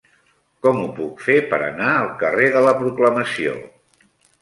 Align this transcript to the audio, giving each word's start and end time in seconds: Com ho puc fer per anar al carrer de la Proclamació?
Com 0.65 0.79
ho 0.83 0.87
puc 1.01 1.21
fer 1.27 1.35
per 1.53 1.61
anar 1.67 1.91
al 1.99 2.09
carrer 2.25 2.51
de 2.59 2.67
la 2.71 2.77
Proclamació? 2.83 3.59